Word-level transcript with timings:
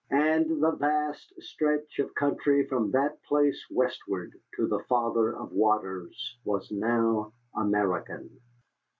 And 0.09 0.63
the 0.63 0.71
vast 0.71 1.31
stretch 1.43 1.99
of 1.99 2.15
country 2.15 2.65
from 2.65 2.89
that 2.89 3.21
place 3.21 3.63
westward 3.69 4.33
to 4.55 4.65
the 4.65 4.79
Father 4.89 5.35
of 5.37 5.51
Waters 5.51 6.37
was 6.43 6.71
now 6.71 7.33
American. 7.55 8.41